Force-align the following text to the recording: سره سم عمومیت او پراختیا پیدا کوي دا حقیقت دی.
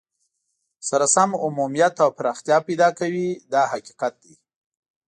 سره 0.87 1.07
سم 1.15 1.29
عمومیت 1.45 1.95
او 2.05 2.09
پراختیا 2.17 2.57
پیدا 2.67 2.87
کوي 2.99 3.27
دا 3.51 3.61
حقیقت 3.73 4.13
دی. 4.23 4.33